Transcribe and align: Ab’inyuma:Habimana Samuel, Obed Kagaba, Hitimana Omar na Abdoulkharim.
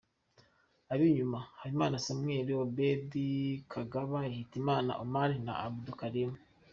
Ab’inyuma:Habimana 0.93 2.03
Samuel, 2.05 2.47
Obed 2.63 3.11
Kagaba, 3.71 4.19
Hitimana 4.33 4.91
Omar 5.03 5.29
na 5.45 5.53
Abdoulkharim. 5.65 6.31